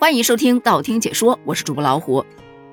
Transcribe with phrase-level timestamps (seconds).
[0.00, 2.24] 欢迎收听道听解说，我是主播老虎。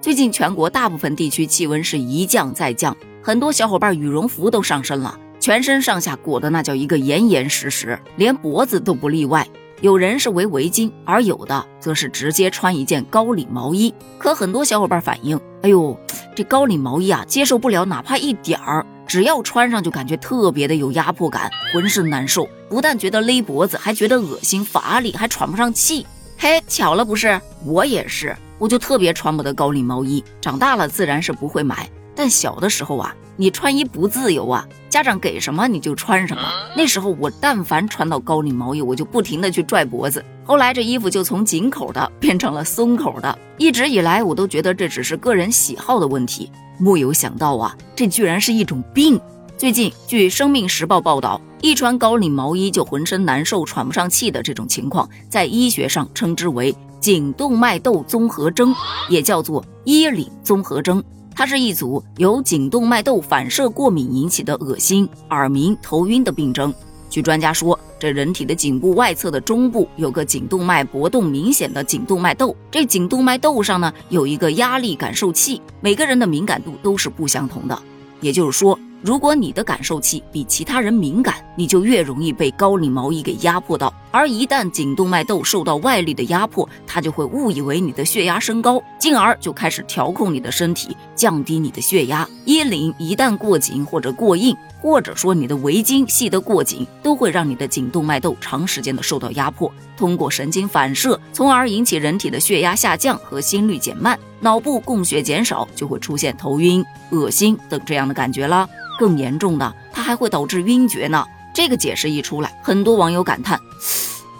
[0.00, 9.44] 最近全国大部分地区气温是一降再降，很多小伙伴羽绒服都上身了，全身上下裹得那叫一个严严实实，连脖子都不例外。
[9.80, 13.92] 有人是围围巾，而有的则是直接穿一件高领毛衣。
[14.18, 15.98] 可很多小伙伴反映，哎呦，
[16.32, 26.06] 这高领毛衣啊，接受不了哪怕一点儿，只要穿上就感觉特别的有压迫感，浑身难受，不但觉得勒脖子，还觉得恶心乏力，还喘不上气。
[26.38, 27.40] 嘿，巧了不是？
[27.64, 30.22] 我也是，我就特别穿不得高领毛衣。
[30.40, 36.42] 长大了自然是不会买，但小的时候啊，你穿衣不自由啊，家长给什么你就穿什么。
[36.76, 40.22] 那时候我但凡穿到高领毛衣，我就不停的去拽脖子。
[40.44, 43.36] 后来这衣服就从紧口的变成了松口的。
[43.56, 49.18] 一直以来我都觉得这只是个人喜好的问题，木有想到啊，这居然是一种病。
[49.56, 58.72] 最近，据《生命时报》报道，一穿高领毛衣就浑身难受、喘不上气的这种情况，在医学上称之为颈动脉窦综合征，
[59.10, 61.02] 也叫做衣领综合征。
[61.34, 66.72] 它是一组由颈动脉窦反射过敏引起的恶心、耳鸣、头晕的病症。
[67.10, 77.76] 据专家说，这人体的颈部外侧的中部有个颈动脉搏动明显的颈动脉窦，这颈动脉窦上呢有一个压力感受器，每个人的敏感度都是不相同的，
[78.20, 78.78] 也就是说。
[79.02, 83.92] 如果你的感受器比其他人敏感，你就越容易被高领毛衣给压迫到。
[84.10, 92.26] 而一旦颈动脉窦受到外力的压迫，它就会误以为你的血压升高，进而就开始调控你的身体，降低你的血压。
[92.46, 108.66] 衣领一旦过紧或者过硬，或者说你的围巾系得过紧，都会让你的颈动脉窦长时间的受到压迫，通过神经反射，从而引起人体的血压下降和心率减慢，脑部供血减少，就会出现头晕、恶心等这样的感觉了。
[108.98, 111.24] 更严重的，它还会导致晕厥呢。
[111.54, 113.58] 这个解释一出来，很多网友感叹：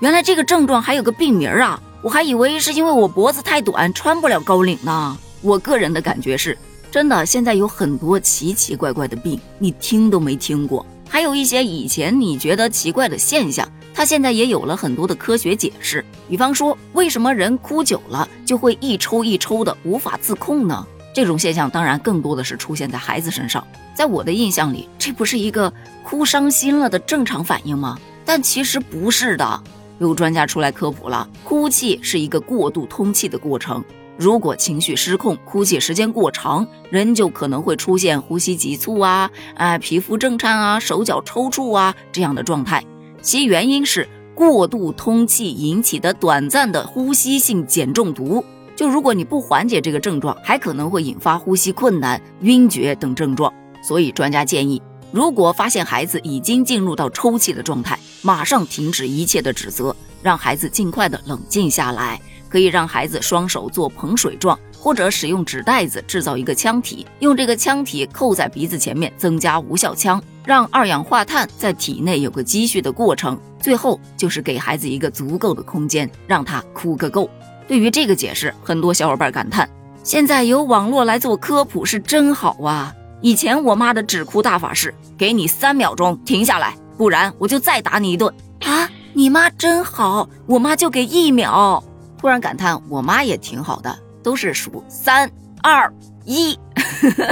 [0.00, 1.80] 原来这个症状还有个病名啊！
[2.02, 5.16] 我还以为是因为我脖子太短，穿不了高领呢。
[5.40, 6.56] 我个人的感觉是，
[6.90, 16.04] 真的，现在有很多奇奇怪怪的病，你听都没听过；还有一些以前你觉得奇怪的现象，它现在也有了很多的科学解释。
[16.28, 20.86] 比方说，为什么人哭久了就会一抽一抽的，无法自控呢？
[21.14, 25.72] 这种现象当然更多的是出现在孩子身上，在我的印象里，这不是一个
[26.04, 27.98] 哭伤心了的正常反应吗？
[28.24, 29.62] 但其实不是的，
[29.98, 33.82] 有专家出来科普了，哭泣是一个过度通气的过程，
[34.16, 42.84] 如果情绪失控，哭泣时间过长，人就可能会出现呼吸急促啊，哎，皮肤震颤啊，手脚抽搐啊这样的状态，
[43.22, 48.44] 其原因是过度通气引起的短暂的呼吸性碱中毒。
[48.78, 53.52] 就如果你不缓解这个症状，还可能会引发呼吸困难、晕厥等症状。
[53.82, 54.80] 所以专家建议，
[55.10, 62.20] 如果发现孩子已经进入到抽泣的状态，马上停止一切的指责，让孩子尽快的冷静下来。
[62.48, 73.36] 可以让孩子双手做捧水状，或者使用纸袋子制造一个腔体，用这个腔体扣在鼻子前面，增加无效腔，让二氧化碳在体内有个积蓄的过程。
[73.60, 77.28] 最后就是给孩子一个足够的空间，让他哭个够。
[77.68, 79.68] 对于这个解释，很多小伙伴感叹：
[80.02, 82.94] 现在有网络来做科普是真好啊！
[83.20, 88.88] 以前我妈的止哭大法是给你三秒钟停下来，不然我就再打你一顿啊！
[89.12, 91.84] 你妈真好，我妈就给一秒。
[92.16, 95.30] 突然感叹，我妈也挺好的，都是数三
[95.62, 95.92] 二
[96.24, 96.58] 一。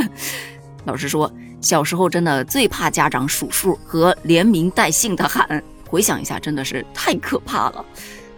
[0.85, 1.33] 老实说，
[1.63, 7.83] 小时候真的最怕家长数数和连名带姓的喊，回想一下，真的是太可怕了。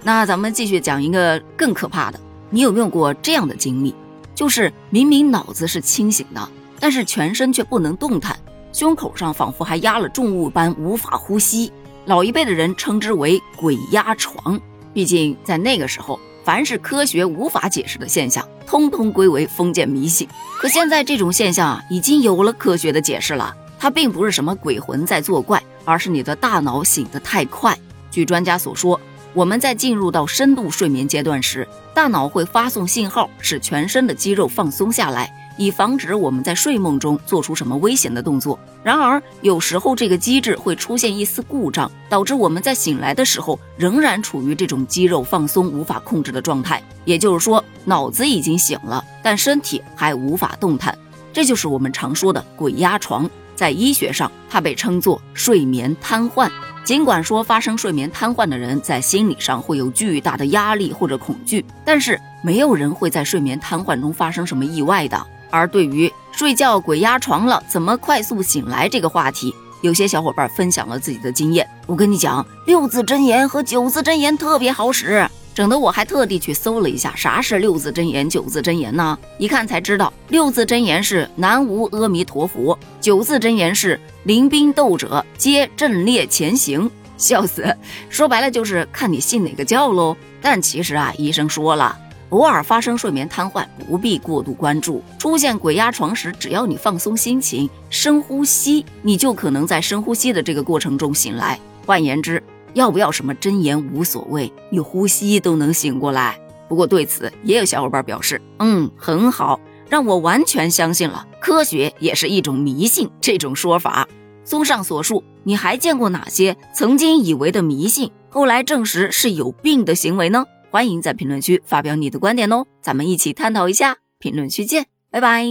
[0.02, 2.20] 那咱们继续讲一个更可怕的，
[2.50, 3.94] 你有没有过这样的经历？
[4.34, 6.48] 就是明明脑子是清醒的，
[6.78, 8.38] 但是全身却不能动弹，
[8.72, 11.72] 胸口上仿佛还压了重物般无法呼吸。
[12.06, 14.58] 老一辈的人称之为“鬼压床”，
[14.94, 20.26] 毕竟在那个时候，凡是科学无法解释的现象，通通归为封建迷信。
[20.58, 27.76] 可现在这种现象啊，已经有了科学的解释了，它并不是什么鬼魂在作怪，而是你的大脑醒得太快。
[28.12, 28.98] 据专家所说。
[29.34, 38.58] 我们在进入到深度睡眠阶段时，大脑会发送信号，使全身的肌肉放松下来，以防止我们在睡梦中做出什么危险的动作。
[38.82, 46.82] 然而，有时候这个机制会出现一丝故障，导致我们在醒来的时候仍然处于这种肌肉放松无法控制的状态。
[47.04, 50.96] 也就是说，脑子已经醒了，但身体还无法动弹。
[51.32, 53.28] 这就是我们常说的“鬼压床”。
[53.58, 56.48] 在医学上，它被称作睡眠瘫痪。
[56.84, 65.20] 尽管说发生睡眠瘫痪的人在心理上会有巨大的压力或者恐惧，但是没有人会在睡眠瘫痪中发生什么意外的。
[65.50, 69.52] 而对于睡觉鬼压床了怎么快速醒来这个话题，
[69.82, 71.68] 有些小伙伴分享了自己的经验。
[71.84, 75.28] 我跟你讲，六字真言和九字真言特别好使，
[75.58, 79.18] 整得我还特地去搜了一下啥是六字真言、九字真言呢？
[79.38, 86.88] 一看才知道，六字真言是南无阿弥陀佛，九字真言是临兵斗者皆阵列前行。
[87.16, 87.76] 笑死！
[88.08, 90.16] 说白了就是看你信哪个教喽。
[90.40, 95.02] 但其实啊，医生说了，偶尔发生睡眠瘫痪，不必过度关注。
[95.18, 101.58] 出现鬼压床时，只要你放松心情，深呼吸，你就可能在深呼吸的这个过程中醒来。
[101.84, 102.40] 换言之，
[102.74, 106.38] 要不要什么真言无所谓，你呼吸都能醒过来。
[106.68, 114.06] 不过对此，也有小伙伴表示，嗯，很好，让我完全相信了，科学也是一种迷信这种说法。
[114.44, 120.44] 综上所述，你还见过哪些曾经以为的迷信，后来证实是有病的行为呢？
[120.70, 123.96] 欢迎在评论区发表你的观点哦，咱们一起探讨一下。
[124.18, 125.44] 评论区见，拜拜。